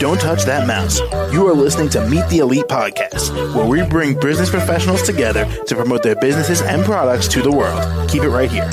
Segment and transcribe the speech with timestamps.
[0.00, 0.98] Don't touch that mouse.
[1.32, 5.76] You are listening to Meet the Elite Podcast, where we bring business professionals together to
[5.76, 8.10] promote their businesses and products to the world.
[8.10, 8.68] Keep it right here.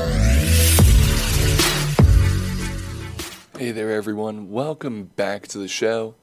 [3.60, 4.50] Hey there, everyone.
[4.50, 6.16] Welcome back to the show.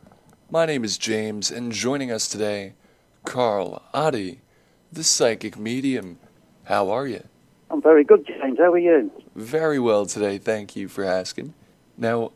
[0.51, 2.75] My name is James, and joining us today,
[3.25, 4.39] Karl Ottey,
[4.91, 6.19] the psychic medium.
[6.65, 7.23] How are you?
[7.71, 8.59] I'm very good, James.
[8.59, 9.13] How are you?
[9.37, 10.39] Very well today.
[10.39, 11.55] Thank you for asking.
[11.99, 12.31] Now,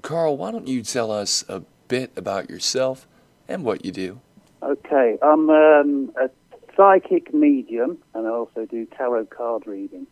[0.00, 3.06] Karl, why don't you tell us a bit about yourself
[3.46, 4.20] and what you do?
[4.62, 6.30] Okay, I'm um, a
[6.74, 10.06] psychic medium, and I also do tarot card reading.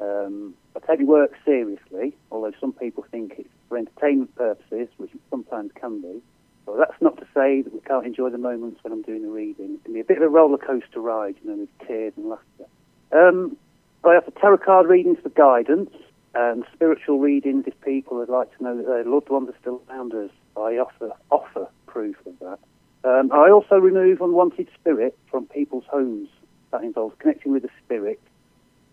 [0.00, 5.70] Um, I take work seriously, although some people think it's for entertainment purposes, which sometimes
[5.80, 6.20] can be.
[6.66, 9.30] But that's not to say that we can't enjoy the moments when I'm doing the
[9.30, 9.74] reading.
[9.74, 12.28] It can be a bit of a roller coaster ride, you know, with tears and
[12.28, 12.66] laughter.
[13.12, 13.56] Um,
[14.04, 15.94] I offer tarot card readings for guidance
[16.34, 19.82] and spiritual readings if people would like to know that their loved ones are still
[19.88, 20.30] around us.
[20.56, 22.58] I offer offer proof of that.
[23.04, 26.28] Um, I also remove unwanted spirit from people's homes.
[26.70, 28.20] That involves connecting with the spirit,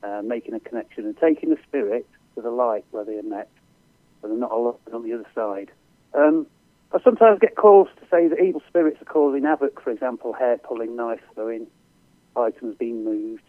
[0.03, 2.05] uh, making a connection, and taking the spirit
[2.35, 3.49] to the light where they are met,
[4.21, 5.71] but they're not alone on the other side.
[6.13, 6.45] Um,
[6.91, 10.57] I sometimes get calls to say that evil spirits are causing havoc, for example, hair
[10.57, 11.67] pulling, knife throwing,
[12.35, 13.43] items being moved.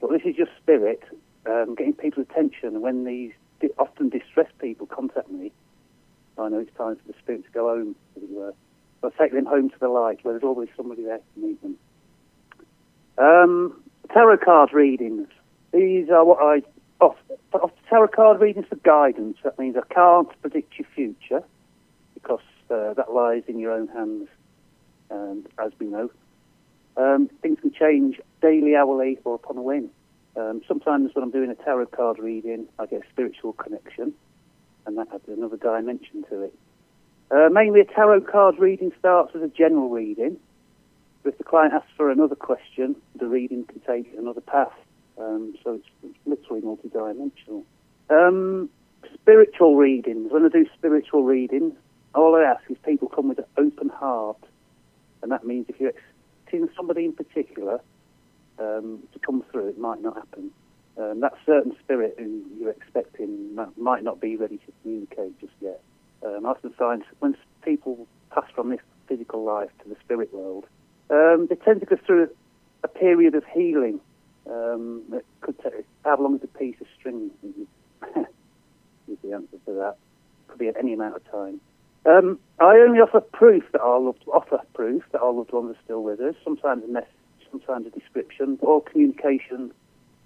[0.00, 1.02] But this is just spirit
[1.46, 2.80] um, getting people's attention.
[2.80, 3.32] When these
[3.78, 5.52] often distressed people contact me,
[6.38, 8.54] I know it's time for the spirit to go home, as it were.
[9.02, 11.76] I take them home to the light where there's always somebody there to meet them.
[13.18, 15.28] Um, tarot card readings.
[15.72, 16.62] These are what I
[17.00, 17.18] offer.
[17.52, 19.38] offer tarot card readings for guidance.
[19.42, 21.42] That means I can't predict your future
[22.14, 24.28] because uh, that lies in your own hands,
[25.10, 26.10] and as we know.
[26.96, 29.90] Um, things can change daily, hourly, or upon a whim.
[30.40, 34.14] Um, sometimes when I'm doing a tarot card reading, I get a spiritual connection,
[34.86, 36.54] and that adds another dimension to it.
[37.30, 40.38] Uh, mainly, a tarot card reading starts as a general reading.
[41.22, 44.72] But if the client asks for another question, the reading can take another path.
[45.18, 47.64] Um, so it's, it's literally multidimensional.
[48.08, 48.70] Um,
[49.14, 50.32] spiritual readings.
[50.32, 51.74] When I do spiritual readings,
[52.14, 54.42] all I ask is people come with an open heart,
[55.22, 57.80] and that means if you're expecting somebody in particular
[58.60, 60.50] um, to come through, it might not happen.
[60.96, 65.80] Um, that certain spirit who you're expecting might- not be ready to communicate just yet.
[66.22, 70.66] Um, often find when people pass from this physical life to the spirit world,
[71.08, 72.28] um, they tend to go through
[72.82, 74.00] a period of healing.
[74.46, 77.30] Um, it could take how long is a piece of string?
[79.08, 79.96] is the answer to that.
[80.48, 81.60] Could be at any amount of time.
[82.06, 85.80] Um, I only offer proof that our loved offer proof that our loved ones are
[85.84, 86.34] still with us.
[86.42, 86.88] Sometimes a
[87.50, 88.58] sometimes a description.
[88.62, 89.72] All communication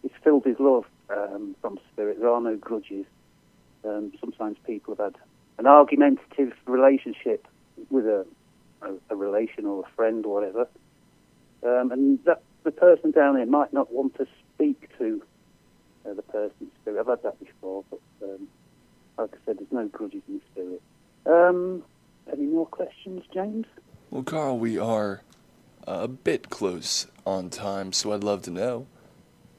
[0.03, 2.21] is filled with love um, from spirit.
[2.21, 3.07] There are no grudges.
[3.85, 5.23] Um, sometimes people have had
[5.59, 7.47] an argumentative relationship
[7.91, 8.27] with a,
[8.83, 10.69] a, a relation or a friend or whatever,
[11.63, 15.23] um, and that the person down there might not want to speak to
[16.07, 17.01] uh, the person's spirit.
[17.01, 18.49] I've had that before, but um,
[19.19, 20.83] like I said, there's no grudges in spirit.
[21.27, 21.83] Um,
[22.33, 23.67] any more questions, James?
[24.11, 25.23] Well, Karl, we are
[25.87, 28.87] a bit close on time, so I'd love to know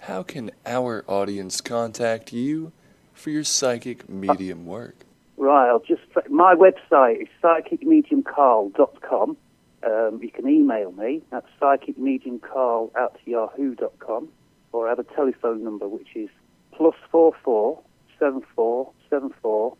[0.05, 2.71] how can our audience contact you
[3.13, 5.05] for your psychic medium work?
[5.37, 9.37] Right, I'll just my website is psychicmediumcarl.com.
[9.83, 14.29] Um, you can email me at psychicmediumcarl at yahoo.com
[14.71, 16.29] or I have a telephone number which is
[16.71, 17.81] plus four four
[18.19, 19.75] seven four seven four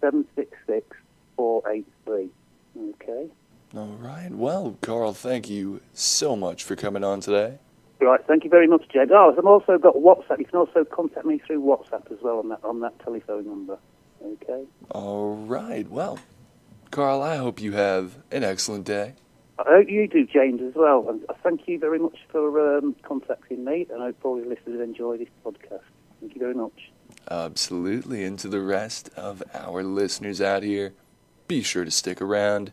[0.00, 0.96] seven six six
[1.36, 2.30] four eight three.
[2.76, 3.28] Okay.
[3.76, 4.30] All right.
[4.30, 7.58] Well, Karl, thank you so much for coming on today.
[8.00, 9.10] Right, thank you very much, Jed.
[9.10, 10.38] Oh, I've also got WhatsApp.
[10.38, 13.78] You can also contact me through WhatsApp as well on that on that telephone number.
[14.24, 14.64] Okay.
[14.90, 15.88] All right.
[15.88, 16.18] Well,
[16.90, 19.14] Karl, I hope you have an excellent day.
[19.58, 21.08] I hope you do, James, as well.
[21.08, 24.80] And thank you very much for um, contacting me, and I hope all your listeners
[24.80, 25.82] enjoy this podcast.
[26.20, 26.90] Thank you very much.
[27.30, 28.24] Absolutely.
[28.24, 30.94] And to the rest of our listeners out here,
[31.48, 32.72] be sure to stick around.